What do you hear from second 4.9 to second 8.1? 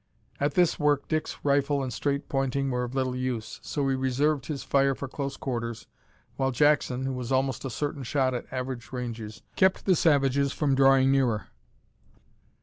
for close quarters, while Jackson, who was almost a certain